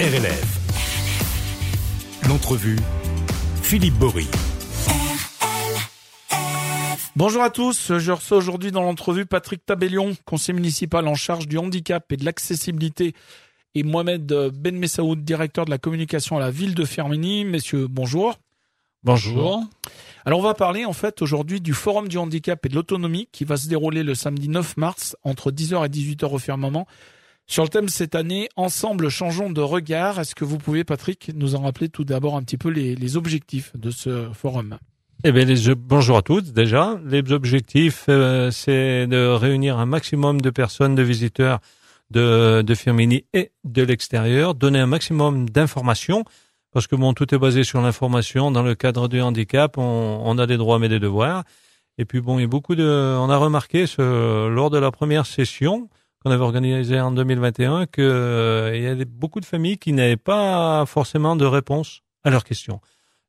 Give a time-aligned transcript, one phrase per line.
[0.00, 0.60] RLF.
[2.28, 2.78] L'entrevue,
[3.62, 4.28] Philippe Bory.
[7.16, 11.58] Bonjour à tous, je reçois aujourd'hui dans l'entrevue Patrick Tabellion, conseiller municipal en charge du
[11.58, 13.12] handicap et de l'accessibilité,
[13.74, 17.44] et Mohamed Ben Messaoud, directeur de la communication à la ville de Firmini.
[17.44, 18.36] Messieurs, bonjour.
[19.02, 19.64] Bonjour.
[20.24, 23.44] Alors on va parler en fait aujourd'hui du Forum du handicap et de l'autonomie qui
[23.44, 26.86] va se dérouler le samedi 9 mars entre 10h et 18h au firmament.
[27.50, 30.20] Sur le thème cette année, ensemble changeons de regard.
[30.20, 33.16] Est-ce que vous pouvez, Patrick, nous en rappeler tout d'abord un petit peu les, les
[33.16, 34.76] objectifs de ce forum?
[35.24, 37.00] Eh bien, les, bonjour à tous déjà.
[37.06, 41.60] Les objectifs, euh, c'est de réunir un maximum de personnes, de visiteurs
[42.10, 46.24] de, de Firmini et de l'extérieur, donner un maximum d'informations,
[46.70, 48.50] parce que bon, tout est basé sur l'information.
[48.50, 51.44] Dans le cadre du handicap, on, on, a des droits mais des devoirs.
[51.96, 54.90] Et puis bon, il y a beaucoup de, on a remarqué ce, lors de la
[54.90, 55.88] première session
[56.22, 60.84] qu'on avait organisée en 2021 qu'il euh, y avait beaucoup de familles qui n'avaient pas
[60.86, 62.80] forcément de réponse à leurs questions.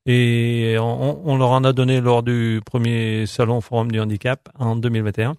[0.05, 4.75] Et on, on, leur en a donné lors du premier salon Forum du handicap en
[4.75, 5.35] 2021.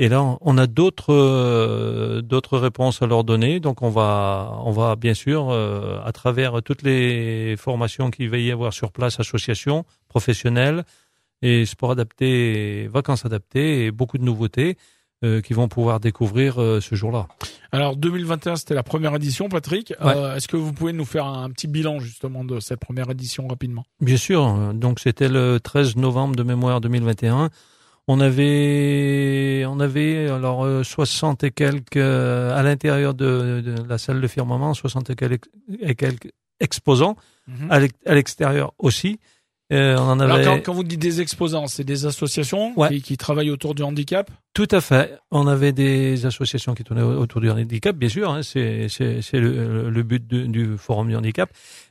[0.00, 3.58] Et là, on a d'autres euh, d'autres réponses à leur donner.
[3.58, 8.38] Donc, on va on va bien sûr euh, à travers toutes les formations qu'il va
[8.38, 10.84] y avoir sur place, associations professionnelles
[11.42, 14.76] et sport adapté, vacances adaptées et beaucoup de nouveautés
[15.24, 17.26] euh, qui vont pouvoir découvrir euh, ce jour-là.
[17.72, 19.92] Alors 2021, c'était la première édition, Patrick.
[20.00, 23.48] Euh, Est-ce que vous pouvez nous faire un, petit bilan justement de cette première édition
[23.48, 23.84] rapidement?
[24.00, 24.72] Bien sûr.
[24.74, 27.50] Donc c'était le 13 novembre de mémoire 2021.
[28.06, 34.28] On avait, on avait alors 60 et quelques à l'intérieur de, de, la salle de
[34.28, 35.48] firmament, 60 et quelques,
[35.80, 36.30] et quelques
[36.60, 37.16] exposants
[37.48, 37.68] mhm.
[38.06, 39.18] à l'extérieur aussi.
[39.72, 40.32] Euh, on en avait...
[40.32, 43.82] Alors quand, quand, vous dites des exposants, c'est des associations qui, qui, travaillent autour du
[43.82, 45.18] handicap Tout à fait.
[45.30, 48.30] On avait des associations qui tournaient autour du handicap, bien sûr.
[48.30, 48.88] Hein, c'est
[49.34, 51.50] le, le, but du forum du handicap.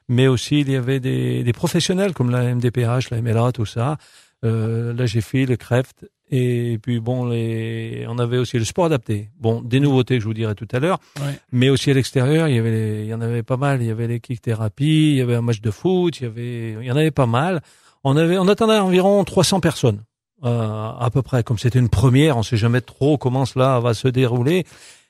[0.09, 3.97] Mais aussi, il y avait des, des professionnels comme la MDPH, la MLA, tout ça.
[4.45, 6.05] Euh, la GFI, le CREFT.
[6.29, 8.05] Et puis bon, les...
[8.09, 9.29] on avait aussi le sport adapté.
[9.39, 10.99] Bon, des nouveautés, je vous dirai tout à l'heure.
[11.19, 11.39] Ouais.
[11.51, 13.81] Mais aussi à l'extérieur, il y avait, il y en avait pas mal.
[13.81, 16.25] Il y avait les kick thérapie, il y avait un match de foot, il y
[16.25, 17.61] avait, il y en avait pas mal.
[18.03, 20.03] On avait, on attendait environ 300 personnes.
[20.43, 21.43] Euh, à peu près.
[21.43, 24.65] Comme c'était une première, on sait jamais trop comment cela va se dérouler.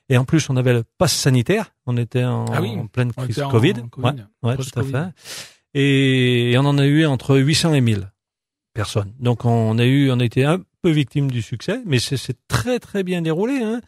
[0.08, 1.72] Et en plus, on avait le pass sanitaire.
[1.84, 3.74] On était en, ah oui, en pleine crise COVID.
[3.98, 4.12] Ouais,
[4.42, 5.08] ouais tout à fait.
[5.74, 8.10] Et, et on en a eu entre 800 et 1000
[8.72, 9.12] personnes.
[9.18, 13.02] Donc on a eu, on été un peu victime du succès, mais c'est très très
[13.02, 13.62] bien déroulé.
[13.62, 13.80] Hein.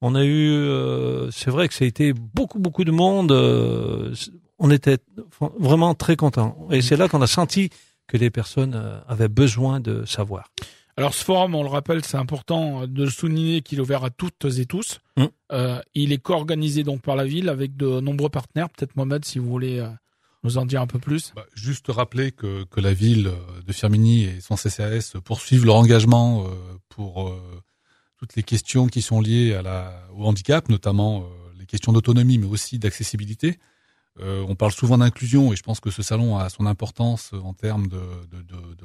[0.00, 3.30] On a eu, euh, c'est vrai que ça a été beaucoup beaucoup de monde.
[3.30, 4.14] Euh,
[4.58, 4.98] on était
[5.58, 6.66] vraiment très contents.
[6.70, 7.70] Et c'est là qu'on a senti
[8.08, 10.50] que les personnes euh, avaient besoin de savoir.
[10.96, 14.44] Alors ce forum, on le rappelle, c'est important de souligner qu'il est ouvert à toutes
[14.58, 14.98] et tous.
[15.16, 15.24] Mmh.
[15.52, 18.68] Euh, il est co-organisé donc par la ville avec de nombreux partenaires.
[18.70, 19.86] Peut-être Mohamed, si vous voulez
[20.42, 21.32] nous en dire un peu plus?
[21.34, 23.30] Bah, Juste rappeler que, que la ville
[23.66, 26.50] de Firmini et son CCAS poursuivent leur engagement euh,
[26.88, 27.62] pour euh,
[28.16, 29.58] toutes les questions qui sont liées
[30.14, 31.24] au handicap, notamment euh,
[31.58, 33.58] les questions d'autonomie, mais aussi d'accessibilité.
[34.18, 37.88] on parle souvent d'inclusion et je pense que ce salon a son importance en termes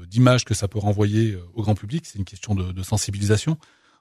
[0.08, 2.06] d'image que ça peut renvoyer au grand public.
[2.06, 3.58] C'est une question de, sensibilisation.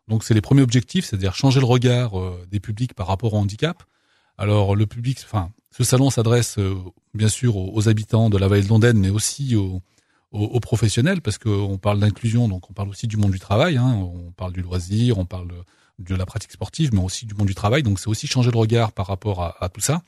[0.06, 2.12] Donc c'est les premiers objectifs, c'est-à-dire changer le regard
[2.48, 3.82] des publics par rapport au handicap.
[4.36, 6.76] Alors le public, enfin ce salon s'adresse euh,
[7.14, 9.80] bien sûr aux, habitants de la vallée de mais aussi aux,
[10.60, 14.30] professionnels, parce qu'on parle d'inclusion, donc on parle aussi du monde du travail, hein, on
[14.32, 15.48] parle du loisir, on parle
[15.98, 17.82] de la pratique sportive, mais aussi du monde du travail.
[17.82, 20.02] Donc c'est aussi changer de regard par rapport à, à tout ça.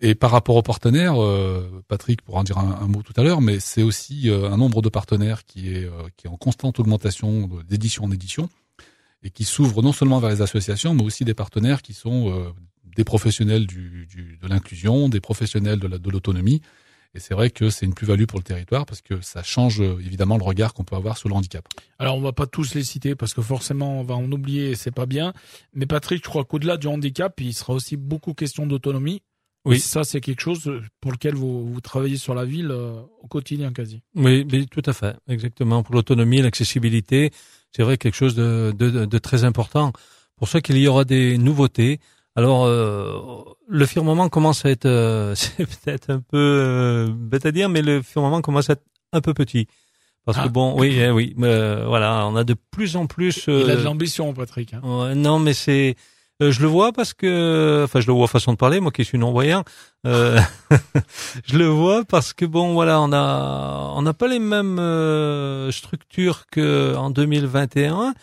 [0.00, 3.40] Et par rapport aux partenaires, euh, Patrick pourra en dire un, mot tout à l'heure,
[3.40, 7.50] mais c'est aussi euh, un nombre de partenaires qui est, qui est en constante augmentation
[7.68, 8.48] d'édition en édition
[9.22, 12.54] et qui s'ouvre non seulement vers les associations, mais aussi des partenaires qui sont
[12.96, 16.60] des professionnels du, du, de l'inclusion, des professionnels de l'autonomie.
[17.14, 20.36] et c'est vrai que c'est une plus-value pour le territoire parce que ça change évidemment
[20.36, 21.66] le regard qu'on peut avoir sur le handicap.
[21.98, 24.90] Alors on va pas tous les citer parce que forcément on va en oublier, c'est
[24.90, 25.32] pas bien.
[25.74, 29.22] Mais Patrick, je crois qu'au-delà du handicap, il sera aussi beaucoup question d'autonomie.
[29.64, 29.80] Oui.
[29.80, 30.70] ça, c'est quelque chose
[31.00, 34.02] pour lequel vous, vous travaillez sur la ville euh, au quotidien quasi.
[34.14, 35.82] Oui, mais tout à fait, exactement.
[35.82, 37.32] Pour l'autonomie, l'accessibilité,
[37.72, 39.92] c'est vrai quelque chose de, de, de très important.
[40.36, 42.00] Pour ça qu'il y aura des nouveautés,
[42.38, 43.18] alors, euh,
[43.66, 47.82] le firmament commence à être, euh, c'est peut-être un peu euh, bête à dire, mais
[47.82, 49.66] le firmament commence à être un peu petit.
[50.24, 50.48] Parce que ah.
[50.48, 53.46] bon, oui, eh oui, voilà, on a de plus en plus.
[53.48, 54.72] Il a de l'ambition, Patrick.
[54.72, 55.16] Hein.
[55.16, 55.96] non, mais c'est,
[56.40, 59.18] je le vois parce que, enfin, je le vois façon de parler, moi qui suis
[59.18, 59.64] non voyant.
[60.04, 60.38] je
[61.52, 64.80] le vois parce que bon, voilà, on a, on n'a pas les mêmes
[65.72, 68.14] structures que en 2021.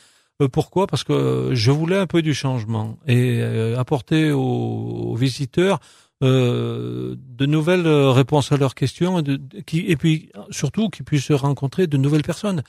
[0.42, 0.88] Euh, pourquoi?
[0.88, 5.80] Parce que je voulais un peu du changement et euh, apporter aux, visiteurs
[6.24, 11.98] euh, de nouvelles euh, réponses à leurs questions, et, puis surtout qu'ils puissent rencontrer de
[11.98, 12.64] nouvelles personnes,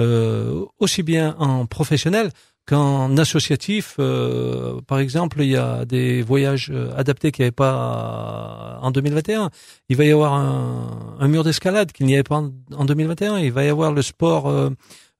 [0.00, 2.30] euh, aussi bien en professionnel
[2.66, 3.96] qu'en associatif.
[3.98, 8.90] Euh, par exemple, il y a des voyages euh, adaptés qu'il n'y avait pas en
[8.90, 9.50] 2021.
[9.88, 13.38] Il va y avoir un, un mur d'escalade qu'il n'y avait pas en, en, 2021.
[13.38, 14.48] Il va y avoir le sport.
[14.48, 14.70] Euh,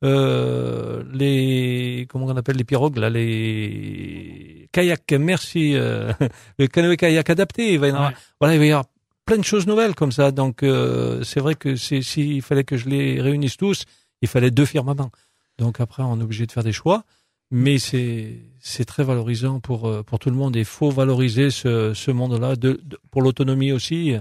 [0.04, 6.12] euh, les comment on appelle les pirogues là les kayaks merci euh,
[6.58, 8.16] le canoë kayak adapté il va y avoir, ouais.
[8.40, 8.86] voilà il va y avoir
[9.26, 12.88] plein de choses nouvelles comme ça donc euh, c'est vrai que s'il fallait que je
[12.88, 13.84] les réunisse tous
[14.22, 15.12] il fallait deux firmaments
[15.58, 17.04] donc après on est obligé de faire des choix
[17.52, 21.50] mais c'est c'est très valorisant pour euh, pour tout le monde et il faut valoriser
[21.50, 24.16] ce ce monde là de, de pour l'autonomie aussi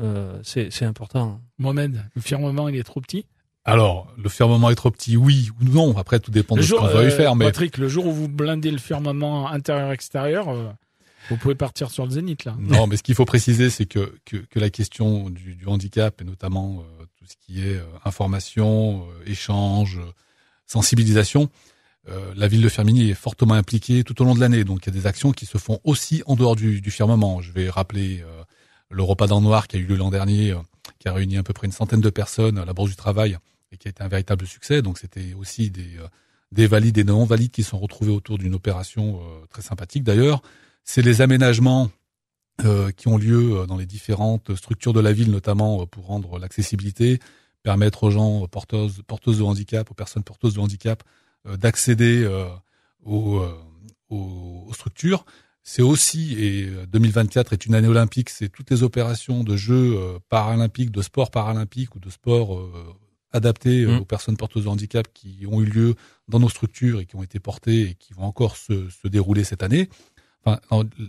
[0.00, 3.26] euh, c'est c'est important Mohamed le firmament il est trop petit?
[3.66, 5.96] Alors, le firmament est trop petit, oui ou non.
[5.96, 7.34] Après, tout dépend le de jour, ce qu'on va y faire.
[7.34, 10.68] Mais Patrick, le jour où vous blindez le firmament intérieur-extérieur, euh,
[11.30, 12.54] vous pouvez partir sur le zénith là.
[12.58, 16.20] Non, mais ce qu'il faut préciser, c'est que, que, que la question du, du, handicap
[16.20, 19.98] et notamment euh, tout ce qui est euh, information, échange,
[20.66, 21.48] sensibilisation,
[22.06, 24.64] la ville de Firminy est fortement impliquée tout au long de l'année.
[24.64, 27.40] Donc, il y a des actions qui se font aussi en dehors du, du firmament.
[27.40, 28.22] Je vais rappeler
[28.90, 30.54] le repas dans noir qui a eu lieu l'an dernier,
[30.98, 33.38] qui a réuni à peu près une centaine de personnes à la Bourse du Travail
[33.72, 34.82] et qui a été un véritable succès.
[34.82, 36.06] Donc c'était aussi des, euh,
[36.52, 40.42] des valides et non valides qui sont retrouvés autour d'une opération euh, très sympathique d'ailleurs.
[40.84, 41.90] C'est les aménagements
[42.64, 47.18] euh, qui ont lieu dans les différentes structures de la ville, notamment pour rendre l'accessibilité,
[47.62, 51.02] permettre aux gens porteuses, porteuses de handicap, aux personnes porteuses de handicap,
[51.44, 52.26] d'accéder
[53.04, 53.42] aux,
[54.10, 55.24] aux, aux, structures.
[55.62, 59.98] C'est aussi, et 2024 est une année olympique, c'est toutes les opérations de jeux
[60.28, 62.68] paralympiques, de sport paralympique ou de sport
[63.34, 63.98] adaptés mmh.
[63.98, 65.94] aux personnes porteuses de handicap qui ont eu lieu
[66.28, 69.44] dans nos structures et qui ont été portées et qui vont encore se, se dérouler
[69.44, 69.88] cette année.
[70.46, 70.60] Enfin,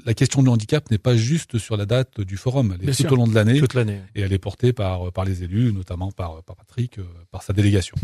[0.05, 2.93] la question du handicap n'est pas juste sur la date du forum, elle est Bien
[2.93, 3.11] tout sûr.
[3.11, 6.11] au long de l'année toute l'année et elle est portée par par les élus, notamment
[6.11, 6.99] par par Patrick,
[7.31, 7.95] par sa délégation.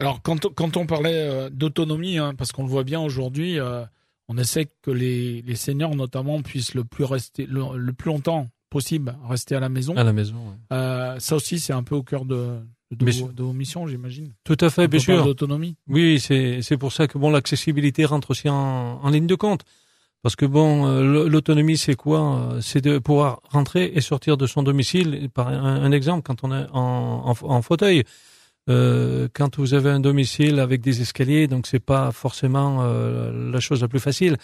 [0.00, 3.58] Alors quand on, quand on parlait euh, d'autonomie, hein, parce qu'on le voit bien aujourd'hui,
[3.60, 3.84] euh,
[4.28, 8.48] on essaie que les, les seniors notamment puissent le plus rester le, le plus longtemps
[8.70, 9.96] possible rester à la maison.
[9.96, 10.34] à la maison.
[10.36, 10.76] ouais.
[10.76, 12.58] Euh, ça aussi c'est un peu au cœur de
[12.92, 13.28] de, vos, sûr.
[13.32, 14.32] de vos missions, j'imagine.
[14.42, 15.24] Tout à fait, bien sûr.
[15.24, 15.76] D'autonomie.
[15.86, 19.62] Oui, c'est c'est pour ça que bon l'accessibilité rentre aussi en, en ligne de compte.
[20.22, 24.46] Parce que bon, euh, l'autonomie c'est quoi Euh, C'est de pouvoir rentrer et sortir de
[24.46, 25.30] son domicile.
[25.32, 28.04] Par un, exemple, quand on est en, fauteuil,
[28.68, 33.60] euh, quand vous avez un domicile avec des escaliers, donc c'est pas forcément euh, la
[33.60, 34.36] chose la plus facile.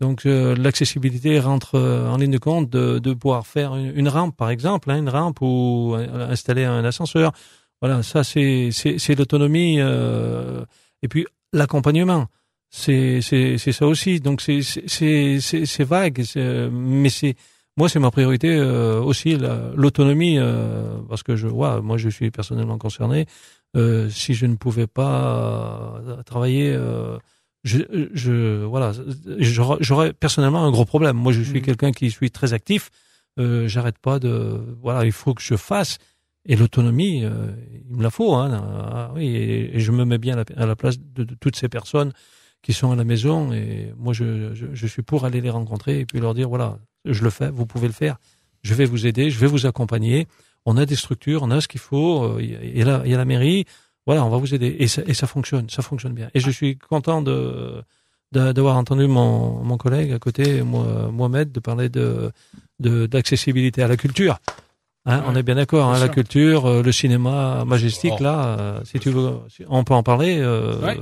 [0.00, 4.96] Donc l'accessibilité rentre en ligne de compte de, pouvoir faire une, rampe, par exemple, hein,
[4.96, 7.32] une rampe ou installer un ascenseur.
[7.82, 8.70] Voilà, ça c'est
[9.18, 12.28] l'autonomie et puis l'accompagnement.
[12.72, 14.20] C'est c'est c'est ça aussi.
[14.20, 16.22] Donc c'est c'est c'est c'est vague,
[16.70, 17.34] mais c'est
[17.76, 22.08] moi c'est ma priorité euh, aussi la- l'autonomie euh, parce que je vois moi je
[22.08, 23.26] suis personnellement concerné.
[23.76, 27.18] Euh, si je ne pouvais pas euh, travailler, euh,
[27.64, 27.78] je,
[28.14, 28.92] je voilà,
[29.38, 31.16] j'aurais personnellement un gros problème.
[31.16, 31.62] Moi je suis Mhm.
[31.64, 32.90] quelqu'un qui suis très actif.
[33.40, 35.98] Euh, J'arrête pas de voilà, il faut que je fasse.
[36.46, 37.30] Et l'autonomie, euh,
[37.90, 38.32] il me la faut.
[38.34, 38.48] Hein,
[38.92, 41.34] Ah oui, et, et je me mets bien à la, à la place de, de
[41.34, 42.12] toutes ces personnes
[42.62, 43.52] qui sont à la maison.
[43.52, 46.78] Et moi, je, je, je suis pour aller les rencontrer et puis leur dire voilà,
[47.04, 48.16] je le fais, vous pouvez le faire.
[48.62, 50.26] Je vais vous aider, je vais vous accompagner.
[50.66, 52.24] On a des structures, on a ce qu'il faut.
[52.24, 53.64] euh, Il y a- il y, a la- il y a la mairie.
[54.06, 54.76] Voilà, on va vous aider.
[54.78, 56.28] Et ça, et ça fonctionne, ça fonctionne bien.
[56.34, 57.82] Et je suis content de
[58.32, 62.30] d'avoir entendu mon, mon collègue à côté, moi, Mohamed, de parler de
[62.78, 64.38] de- d'accessibilité à la culture.
[65.06, 68.22] Hein, Ouais, on est bien d'accord, hein, la culture, euh, le cinéma majestique, Oh.
[68.22, 69.30] là, euh, si tu veux,
[69.68, 70.38] on peut en parler.
[70.38, 70.98] Euh, Ouais.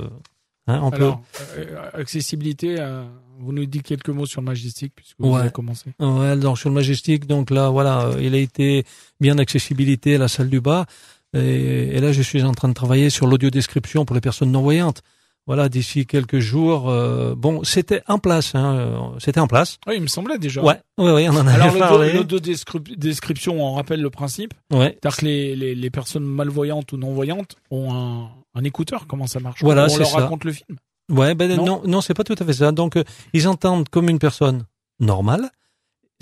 [0.69, 1.21] Hein, on Alors
[1.57, 3.03] euh, accessibilité, euh,
[3.39, 5.41] vous nous dites quelques mots sur le Majestic puisque vous Ouais.
[5.41, 5.91] avez commencé.
[5.99, 8.85] Ouais, donc sur le majestique, donc là, voilà, euh, il a été
[9.19, 10.85] bien accessibilité à la salle du bas.
[11.33, 15.01] Et, et là, je suis en train de travailler sur l'audio-description pour les personnes non-voyantes.
[15.47, 16.89] Voilà, d'ici quelques jours.
[16.89, 19.77] euh, bon, c'était en place, hein, euh, c'était en place.
[19.87, 20.61] Oui, il me semblait déjà.
[20.61, 22.13] Ouais, ouais, ouais, on en Alors parlé.
[22.13, 24.53] le de descrip- description, on rappelle le principe.
[24.71, 29.07] Ouais, C'est-à-dire que les, les, les personnes malvoyantes ou non-voyantes ont un, un écouteur.
[29.07, 29.63] Comment ça marche?
[29.63, 30.19] Voilà, On c'est leur ça.
[30.19, 30.77] raconte le film.
[31.11, 31.65] Ouais, ben Non?
[31.65, 32.71] non, non, c'est pas tout à fait ça.
[32.71, 33.03] Donc, euh,
[33.33, 34.65] ils entendent comme une personne
[34.99, 35.49] normale.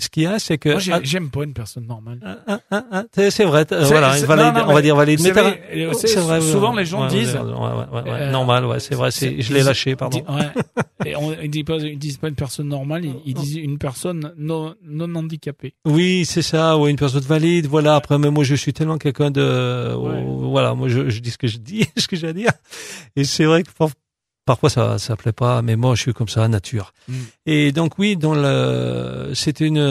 [0.00, 2.20] Ce qu'il y a, c'est que Moi, j'ai- ah, j'aime pas une personne normale.
[2.46, 3.66] ah, ah, c'est vrai.
[3.72, 5.20] euh, Voilà, c'est- valide, non, non, on va dire valide.
[5.24, 7.50] Mais euh, c'est- vrai, souvent, ouais, les gens ouais, disent- ouais, ouais,
[8.04, 9.10] ouais, ouais, Euh, normal, ouais, c'est vrai.
[9.10, 10.18] c'est- Je l'ai lâché, pardon.
[10.18, 10.48] Di- ouais.
[11.06, 13.78] Et on, ils disent pas, ils disent pas une personne normale, ils, ils disent une
[13.78, 15.74] personne non, non handicapée.
[15.84, 17.96] Oui, c'est ça, ou une personne valide, voilà.
[17.96, 20.24] Après, mais moi, je suis tellement quelqu'un de, Ouais.
[20.26, 22.52] voilà, moi, je, je dis ce que je dis, ce que j'ai à dire.
[23.16, 23.70] Et c'est vrai que
[24.50, 26.92] parfois ça ça plaît pas, mais moi je suis comme ça, nature.
[27.06, 27.14] Mm.
[27.54, 29.82] Et donc oui, dans le c'est une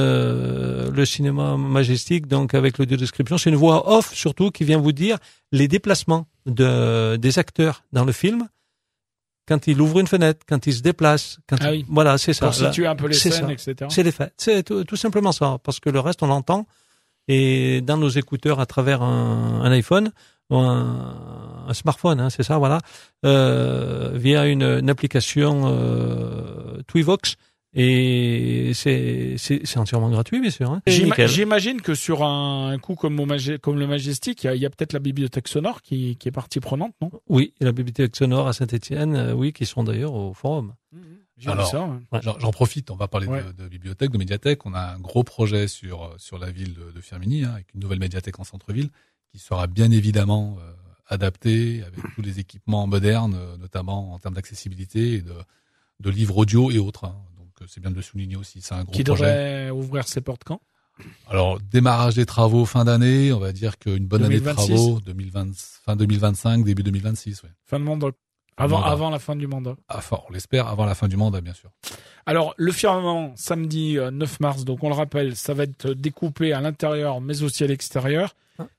[1.00, 4.92] le cinéma majestique, donc avec l'audio description, c'est une voix off surtout qui vient vous
[5.06, 5.18] dire
[5.52, 6.70] les déplacements de
[7.26, 8.40] des acteurs dans le film
[9.50, 11.86] quand il ouvre une fenêtre, quand il se déplace, quand Ah il- oui.
[11.98, 12.52] voilà, c'est ça.
[12.52, 13.72] Situer un peu les scènes, ça.
[13.72, 13.88] etc.
[13.96, 14.34] c'est les faits.
[14.36, 16.62] C'est tout, tout simplement ça, parce que le reste on l'entend
[17.30, 20.12] et dans nos écouteurs à travers un, un iPhone
[20.50, 22.80] ou un, un smartphone, hein, c'est ça, voilà,
[23.26, 27.36] euh, via une, une application euh, Twivox
[27.74, 30.72] et c'est c'est c'est entièrement gratuit bien sûr.
[30.72, 30.82] Hein.
[30.88, 34.56] J'imagine que sur un, un coup comme, au Maje- comme le Majestic, il y a,
[34.56, 37.12] il y a peut-être la bibliothèque sonore qui, qui est partie prenante, non?
[37.28, 40.74] Oui, la bibliothèque sonore à Saint-Étienne, oui, qui sont d'ailleurs au forum.
[41.38, 41.82] J'ai vu Alors, ça.
[41.84, 41.98] ouais.
[42.14, 42.20] Ouais.
[42.24, 43.44] J'en j'en profite, on va parler Ouais.
[43.44, 44.66] de, de bibliothèque, de médiathèque.
[44.66, 47.68] On a un gros projet sur euh, sur la ville de, de Firminy, hein, avec
[47.76, 48.90] une nouvelle médiathèque en centre-ville,
[49.32, 50.72] qui sera bien évidemment euh,
[51.08, 55.34] adaptée avec tous les équipements modernes, euh, notamment en termes d'accessibilité et de,
[56.00, 57.06] de livres audio et autres.
[57.06, 57.16] hein.
[57.38, 58.62] Donc euh, c'est bien de le souligner aussi.
[58.62, 59.24] C'est un gros Qui projet.
[59.24, 60.62] devrait ouvrir ses portes quand?
[61.30, 64.68] Alors démarrage des travaux fin d'année, on va dire qu'une bonne année de 2026.
[64.74, 65.48] travaux 2020,
[65.86, 67.44] fin 2025, début 2026.
[67.44, 67.50] Ouais.
[67.66, 68.08] Fin de mandat.
[68.60, 68.92] Avant, Mandat.
[68.92, 69.76] avant la fin du mandat.
[69.88, 71.70] Enfin, on l'espère avant la fin du mandat, bien sûr.
[72.26, 76.54] Alors, le firmament, samedi euh, 9 mars, donc on le rappelle, ça va être découpé
[76.54, 78.34] à l'intérieur, mais aussi à l'extérieur.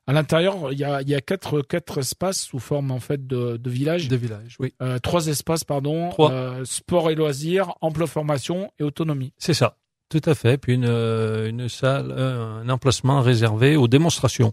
[0.07, 3.27] À l'intérieur, il y a, il y a quatre, quatre espaces sous forme en fait
[3.27, 4.09] de, de village.
[4.09, 4.73] De village, oui.
[4.83, 6.11] Euh, trois espaces, pardon.
[6.11, 6.33] Trois.
[6.33, 9.33] Euh, sport et loisirs, emploi formation et autonomie.
[9.39, 9.77] C'est ça,
[10.09, 10.59] tout à fait.
[10.59, 14.53] Puis une, euh, une salle, un emplacement réservé aux démonstrations.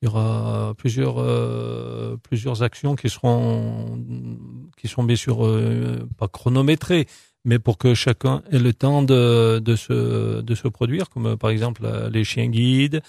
[0.00, 3.98] Il y aura plusieurs euh, plusieurs actions qui seront
[4.76, 5.38] qui sont bien sûr
[6.16, 7.08] pas chronométrées,
[7.44, 11.50] mais pour que chacun ait le temps de de se de se produire, comme par
[11.50, 11.82] exemple
[12.12, 13.02] les chiens guides,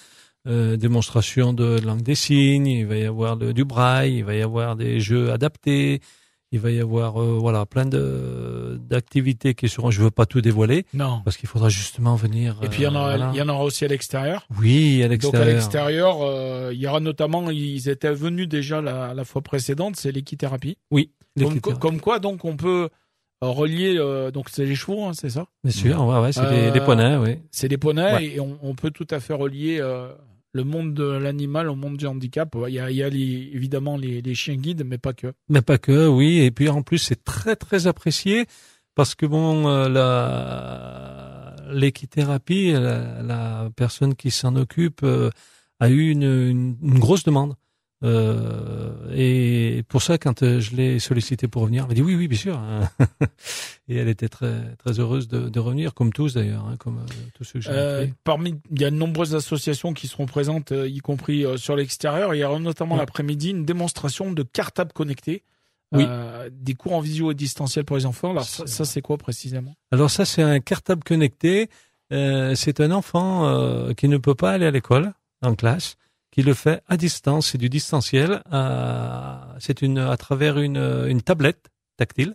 [0.50, 2.68] euh, démonstration de langue des signes.
[2.68, 6.02] Il va y avoir du braille, il va y avoir des jeux adaptés.
[6.52, 9.92] Il va y avoir euh, voilà plein de d'activités qui seront.
[9.92, 11.22] Je veux pas tout dévoiler Non.
[11.24, 12.58] parce qu'il faudra justement venir.
[12.64, 13.32] Et puis il y en euh, aura, voilà.
[13.36, 14.48] il y en aura aussi à l'extérieur.
[14.60, 15.46] Oui, à Donc à l'extérieur.
[15.48, 20.12] l'extérieur, euh, il y aura notamment, ils étaient venus déjà la, la fois précédente, c'est
[20.12, 20.78] l'équithérapie.
[20.90, 22.90] Oui, Comme, comme quoi, donc on peut
[23.44, 25.46] euh, relier, euh, donc c'est les chevaux, hein, c'est ça?
[25.64, 27.38] Bien sûr, ouais, ouais, c'est Euh, des, des poneys, oui.
[27.52, 28.26] C'est des poneys Ouais.
[28.26, 30.08] et on, on peut tout à fait relier euh,
[30.54, 32.56] le monde de l'animal au monde du handicap.
[32.68, 35.34] Il y a, il les- évidemment les, chiens guides, mais pas que.
[35.48, 36.40] Mais pas que, oui.
[36.40, 38.46] Et puis en plus, c'est très très apprécié
[38.96, 45.30] parce que bon, euh, la l'équithérapie, la, personne qui s'en occupe euh,
[45.80, 47.56] a eu une, une grosse demande.
[48.04, 52.16] Euh, et pour ça, quand euh, je l'ai sollicité pour revenir, elle m'a dit oui,
[52.16, 52.58] oui, bien sûr.
[52.58, 52.90] hein.
[53.88, 57.06] et elle était très très heureuse de, de revenir, comme tous d'ailleurs, hein, comme euh,
[57.34, 60.72] tous ceux que j'ai Euh, parmi, il y a de nombreuses associations qui seront présentes,
[60.72, 62.34] y compris sur l'extérieur.
[62.36, 63.02] Il y aura notamment Ouais.
[63.02, 65.44] l'après-midi une démonstration de cartables connectés.
[65.92, 66.06] Oui.
[66.08, 68.30] Euh, des cours en visio et distanciel pour les enfants.
[68.32, 69.74] Alors ça, C'est- ça, c'est quoi précisément?
[69.92, 71.70] Alors ça, c'est un cartable connecté.
[72.14, 75.96] Euh, c'est un enfant euh, qui ne peut pas aller à l'école en classe,
[76.40, 77.52] qui le fait à distance.
[77.52, 78.42] C'est du distanciel.
[78.54, 80.78] euh, c'est une à travers une,
[81.08, 82.34] une tablette tactile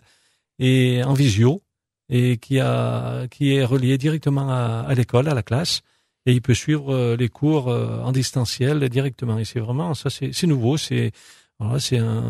[0.59, 1.63] et en visio
[2.09, 5.81] et qui a qui est relié directement à, l'école, à la classe.
[6.27, 9.39] Et il peut suivre euh, les cours euh, en distanciel directement.
[9.39, 10.77] Et c'est vraiment ça, c'est nouveau.
[10.77, 11.11] C'est
[11.57, 12.23] voilà, c'est un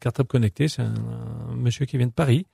[0.00, 0.66] cartable connecté.
[0.66, 0.94] C'est un,
[1.54, 2.46] monsieur qui vient de Paris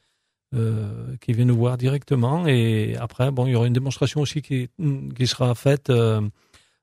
[1.20, 2.46] qui vient nous voir directement.
[2.46, 4.68] Et après, bon, il y aura une démonstration aussi qui,
[5.16, 5.90] qui sera faite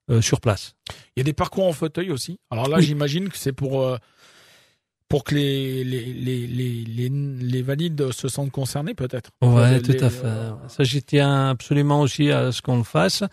[0.10, 0.74] euh, sur place.
[1.16, 2.40] Il y a des parcours en fauteuil aussi.
[2.50, 2.84] Alors là, Oui.
[2.84, 3.98] j'imagine que c'est pour euh,
[5.08, 9.30] pour que les les, les les les valides se sentent concernés peut-être.
[9.42, 10.26] Ouais, Les- tout à fait.
[10.26, 13.24] euh, Ça, j'y tiens absolument aussi à ce qu'on le fasse.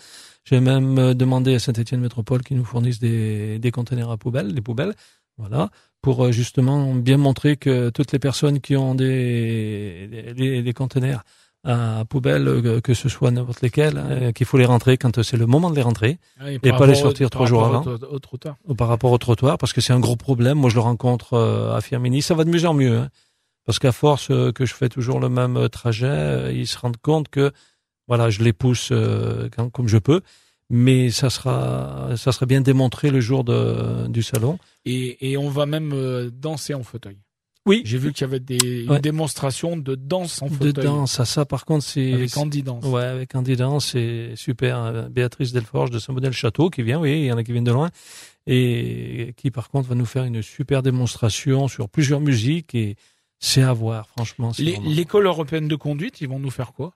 [0.45, 4.63] J'ai même demandé à Saint-Étienne Métropole qu'ils nous fournissent des, des conteneurs à poubelles, des
[4.63, 4.95] poubelles,
[5.37, 5.69] voilà,
[6.01, 11.23] pour justement bien montrer que toutes les personnes qui ont des des, des- des conteneurs
[11.65, 15.37] à poubelle, euh, que ce soit n'importe lesquels, hein, qu'il faut les rentrer quand c'est
[15.37, 16.19] le moment de les rentrer.
[16.41, 17.83] ouais, et pas les au- sortir trois jours avant.
[17.85, 18.57] Au, au trottoir.
[18.67, 20.59] ou par rapport au trottoir parce que c'est un gros problème.
[20.59, 22.23] Moi, je le rencontre euh, à Firmini.
[22.23, 22.99] Ça va de mieux en mieux.
[22.99, 23.09] hein.
[23.67, 26.79] parce qu'à force euh, que je fais toujours le même euh, trajet, euh, ils se
[26.79, 27.53] rendent compte que
[28.07, 30.23] voilà, je les pousse euh, quand- comme je peux.
[30.71, 34.59] Mais ça sera, ça sera bien démontré le jour de, du salon.
[34.85, 37.17] Et, et on va même euh, danser en fauteuil.
[37.69, 39.01] Oui, J'ai vu qu'il y avait des une Ouais.
[39.01, 42.85] démonstration de danse en fauteuil dedans, ça, ça par contre, c'est avec Andy Danse.
[42.85, 44.79] Ouais, avec Andy Dans, c'est super.
[44.79, 47.73] Euh, Béatrice Delforge de Saint-Modèle-Château qui vient, oui, il y en a qui viennent de
[47.73, 47.91] loin,
[48.47, 52.97] et qui par contre va nous faire une super démonstration sur plusieurs musiques et
[53.39, 54.51] c'est à voir, franchement.
[54.59, 56.95] Les- vraiment- L'école européenne de conduite, ils vont nous faire quoi?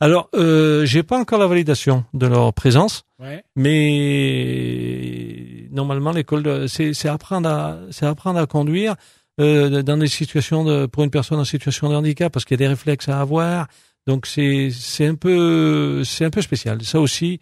[0.00, 3.42] Alors, euh, j'ai pas encore la validation de leur présence, Ouais.
[3.56, 8.94] mais normalement l'école, de- c'est apprendre à, c'est apprendre à conduire
[9.40, 12.58] euh, dans des situations de, pour une personne en situation de handicap parce qu'il y
[12.62, 13.68] a des réflexes à avoir.
[14.06, 16.82] Donc c'est c'est un peu c'est un peu spécial.
[16.82, 17.40] Ça aussi,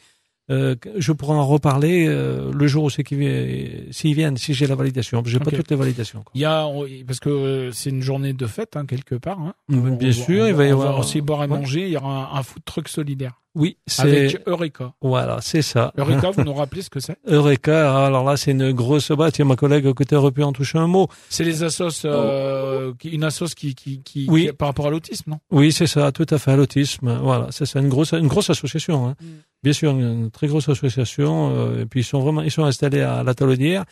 [0.51, 4.67] euh, je pourrais en reparler euh, le jour où c'est qu'ils s'ils viennent, si j'ai
[4.67, 5.23] la validation.
[5.27, 5.57] J'ai pas Ok.
[5.57, 6.21] toutes les validations.
[6.23, 6.33] quoi.
[6.35, 6.67] Il y a
[7.07, 9.41] parce que euh, c'est une journée de fête hein, quelque part.
[9.41, 9.55] Hein.
[9.69, 11.59] Mm, bien On sûr, on il va y on avoir- aussi boire et Ouais.
[11.59, 11.87] manger.
[11.87, 14.93] Il y aura un, un food truck solidaire Oui, c'est avec Eureka.
[15.01, 15.93] voilà, c'est ça.
[15.99, 17.17] Eureka, vous nous rappelez ce que c'est?
[17.27, 18.07] Eureka.
[18.07, 19.35] Alors là, c'est une grosse batte.
[19.35, 21.09] Tiens, ma collègue à côté pu en toucher un mot.
[21.29, 24.47] C'est les assos, euh, une assos qui, qui, qui, Oui.
[24.47, 25.39] qui- par rapport à l'autisme, non?
[25.51, 27.19] Oui, c'est ça, tout à fait, à l'autisme.
[27.23, 29.09] Voilà, c'est ça, une grosse, une grosse association.
[29.09, 29.15] Hein.
[29.21, 29.27] Mm.
[29.67, 31.51] Bien sûr, une, une très grosse association.
[31.57, 33.85] euh, et puis ils sont vraiment, ils sont installés à la Talaudière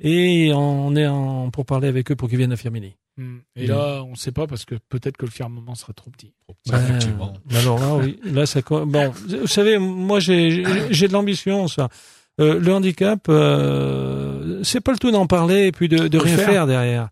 [0.00, 2.96] et on est en, pour parler avec eux pour qu'ils viennent à Firmini.
[3.16, 3.36] Mm.
[3.54, 6.32] Et là, on ne sait pas parce que peut-être que le firmament sera trop petit.
[6.66, 7.32] Ça, Ben, effectivement.
[7.54, 8.62] Alors là, oui, là ça.
[8.68, 11.88] Bon, vous savez, moi j'ai de l'ambition, ça.
[12.40, 16.36] Euh, le handicap, euh, c'est pas le tout d'en parler et puis de, de rien
[16.36, 16.48] faire.
[16.48, 17.10] faire, derrière.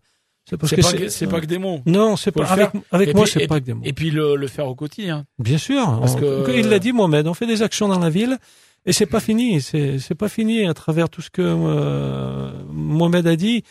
[0.49, 1.81] C'est parce C'est que pas, que- c'est pas que des mots.
[1.85, 3.83] Non, c'est pas avec, avec moi, c'est pas que des mots.
[3.85, 5.25] Et puis le, le faire au quotidien.
[5.39, 8.09] Bien sûr, Parce on- que- il l'a dit Mohamed, on fait des actions dans la
[8.09, 8.37] ville
[8.85, 13.35] et c'est pas fini, c'est pas fini à travers tout ce que euh, Mohamed a
[13.35, 13.63] dit.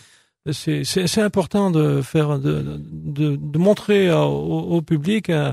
[0.53, 5.53] C'est important de faire de de, de montrer au public euh,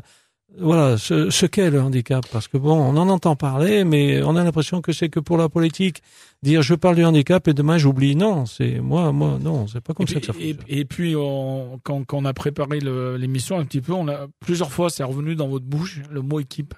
[0.59, 4.35] voilà ce, ce qu'est le handicap parce que bon, on en entend parler mais on
[4.35, 6.01] a l'impression que c'est que pour la politique
[6.43, 8.15] dire je parle du handicap et demain j'oublie.
[8.15, 10.77] Non, c'est moi moi non, c'est pas comme Et ça puis, que ça et, fonctionne.
[10.79, 14.71] et puis, on- quand, quand on a préparé l'émission un petit peu, on a plusieurs
[14.71, 16.73] fois, c'est revenu dans votre bouche le mot équipe.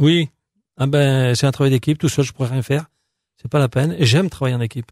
[0.00, 0.28] Oui.
[0.78, 1.98] Ah ben, c'est un travail d'équipe.
[1.98, 2.86] Tout seul, je pourrais rien faire.
[3.40, 3.94] C'est pas la peine.
[3.98, 4.90] Et j'aime travailler en équipe.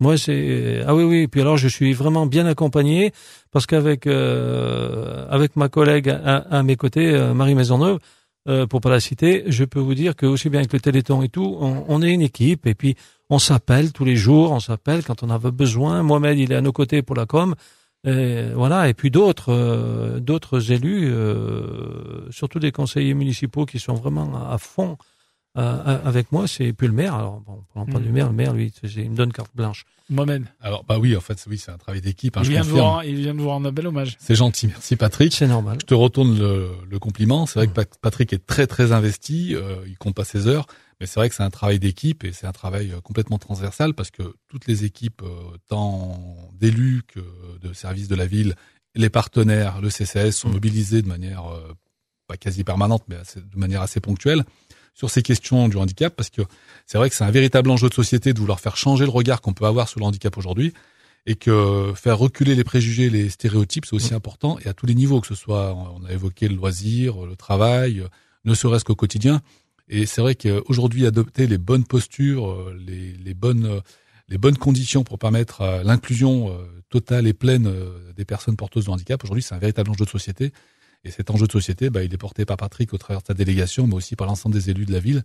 [0.00, 1.26] Moi, c'est ah oui oui.
[1.26, 3.12] Puis alors, je suis vraiment bien accompagné
[3.50, 7.98] parce qu'avec euh, avec ma collègue à, à mes côtés, euh, Marie Maisonneuve,
[8.48, 11.22] euh, pour pas la citer, je peux vous dire que aussi bien avec le Téléthon
[11.22, 12.66] et tout, on, on est une équipe.
[12.66, 12.94] Et puis,
[13.28, 14.52] on s'appelle tous les jours.
[14.52, 16.02] On s'appelle quand on a besoin.
[16.02, 17.54] Mohamed, il est à nos côtés pour la com.
[18.04, 18.88] Et voilà.
[18.88, 24.58] Et puis d'autres euh, d'autres élus, euh, surtout des conseillers municipaux qui sont vraiment à
[24.58, 24.96] fond
[25.58, 27.14] euh, avec moi, c'est plus le maire.
[27.14, 28.02] Alors, bon, parlons pas Mm.
[28.02, 29.84] du maire, le maire, lui, il me donne carte blanche.
[30.10, 32.36] Mohamed, Alors, bah oui, en fait, oui, c'est un travail d'équipe.
[32.38, 34.16] hein, il, vient de vous rendre, il vient de vous rendre un bel hommage.
[34.18, 35.34] C'est gentil, merci Patrick.
[35.34, 35.76] C'est normal.
[35.82, 37.44] Je te retourne le, le compliment.
[37.44, 39.54] C'est vrai que Pat- Patrick est très très investi.
[39.54, 40.66] euh, il compte pas ses heures,
[40.98, 43.92] mais c'est vrai que c'est un travail d'équipe et c'est un travail euh, complètement transversal
[43.92, 46.18] parce que toutes les équipes, euh, tant
[46.58, 47.20] d'élus que
[47.60, 48.54] de services de la ville,
[48.94, 50.52] les partenaires, le CCS sont Mm.
[50.52, 51.74] mobilisés de manière euh,
[52.28, 54.42] pas quasi permanente, mais assez- de manière assez ponctuelle
[54.98, 56.42] sur ces questions du handicap parce que
[56.84, 59.40] c'est vrai que c'est un véritable enjeu de société de vouloir faire changer le regard
[59.40, 60.72] qu'on peut avoir sur le handicap aujourd'hui
[61.24, 64.96] et que faire reculer les préjugés, les stéréotypes, c'est aussi important et à tous les
[64.96, 68.02] niveaux, que ce soit, on a évoqué le loisir, le travail,
[68.44, 69.40] ne serait-ce qu'au quotidien.
[69.88, 73.80] Et c'est vrai qu'aujourd'hui, adopter les bonnes postures, les, les bonnes,
[74.28, 78.86] les bonnes conditions pour permettre euh, l'inclusion euh, totale et pleine euh, des personnes porteuses
[78.86, 80.52] de handicap, aujourd'hui, c'est un véritable enjeu de société.
[81.04, 83.34] Et cet enjeu de société, bah, il est porté par Patrick au travers de sa
[83.34, 85.22] délégation, mais aussi par l'ensemble des élus de la ville,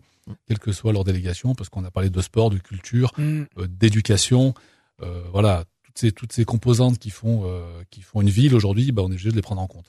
[0.48, 3.44] quelle que soit leur délégation, parce qu'on a parlé de sport, de culture, Mm.
[3.58, 4.54] euh, d'éducation,
[5.02, 8.92] euh, voilà, toutes ces toutes ces composantes qui font euh, qui font une ville aujourd'hui,
[8.92, 9.86] bah, on est obligé de les prendre en compte.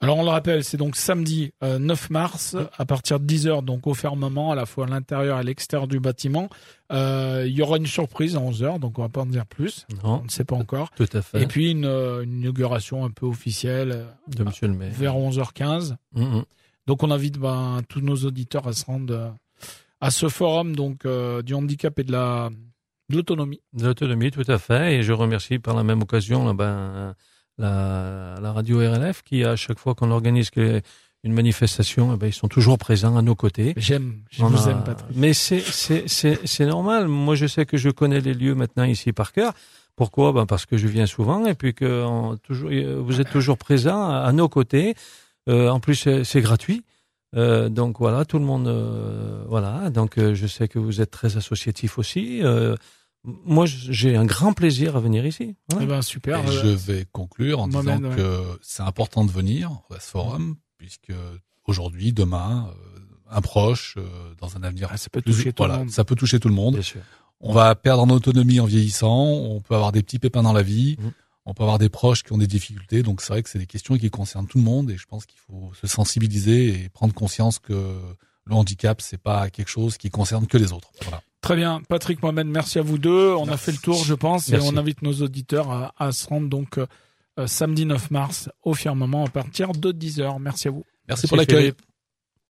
[0.00, 3.86] Alors on le rappelle, c'est donc samedi euh, 9 mars à partir de 10h donc
[3.88, 6.48] au fermement à la fois à l'intérieur et à l'extérieur du bâtiment.
[6.92, 9.86] Euh, il y aura une surprise à 11h donc on va pas en dire plus,
[10.04, 10.90] on Non, ne sait pas encore.
[10.96, 11.42] tout à fait.
[11.42, 14.92] Et puis une, euh, une inauguration un peu officielle euh, de Monsieur le maire.
[14.94, 15.96] vers 11h15.
[16.12, 16.44] Mm, mm.
[16.86, 19.28] Donc on invite ben, tous nos auditeurs à se rendre euh,
[20.00, 22.50] à ce forum donc euh, du handicap et de la
[23.10, 23.60] de l'autonomie.
[23.72, 24.96] De l'autonomie, tout à fait.
[24.96, 27.14] Et je remercie par la même occasion là, ben,
[27.58, 30.80] la, la radio RLF qui, à chaque fois qu'on organise que-
[31.24, 33.74] une manifestation, eh ben, ils sont toujours présents à nos côtés.
[33.76, 35.10] J'aime, je On vous a- aime Patrick.
[35.16, 37.08] Mais c'est c'est c'est c'est normal.
[37.08, 39.52] Moi, je sais que je connais les lieux maintenant ici par cœur.
[39.96, 40.32] Pourquoi?
[40.32, 43.58] Ben parce que je viens souvent et puis que on- toujours euh, vous êtes toujours
[43.58, 44.94] présents à, à nos côtés.
[45.48, 46.84] Euh, en plus, c'est gratuit.
[47.34, 49.90] Euh, donc voilà, tout le monde, euh, voilà.
[49.90, 52.42] Donc euh, je sais que vous êtes très associatif aussi.
[53.24, 55.56] Moi, j'ai un grand plaisir à venir ici.
[55.80, 56.38] Eh ben super.
[56.44, 60.56] Et euh, je vais conclure en disant que c'est important de venir à ce forum,
[60.78, 61.12] puisque
[61.66, 62.98] aujourd'hui, demain, euh,
[63.30, 65.90] un proche, euh, dans un avenir ah, ça peut plus- toucher tout voilà, le monde.
[65.90, 66.74] ça peut toucher tout le monde.
[66.74, 67.00] Bien sûr.
[67.40, 70.62] On va perdre en autonomie en vieillissant, on peut avoir des petits pépins dans la
[70.62, 71.12] vie, Mhm.
[71.44, 73.66] on peut avoir des proches qui ont des difficultés, donc c'est vrai que c'est des
[73.66, 77.12] questions qui concernent tout le monde et je pense qu'il faut se sensibiliser et prendre
[77.14, 77.74] conscience que
[78.44, 80.90] le handicap c'est pas quelque chose qui concerne que les autres.
[81.02, 81.22] Voilà.
[81.48, 83.32] Très bien, Patrick Mohamed, merci à vous deux.
[83.32, 84.66] On a fait le tour, je pense, Merci.
[84.66, 88.74] et on invite nos auditeurs à, à se rendre donc euh, samedi 9 mars au
[88.74, 90.42] firmament à partir de 10h.
[90.42, 90.84] Merci à vous.
[91.08, 91.72] Merci, pour l'accueil.
[91.72, 91.80] Philippe.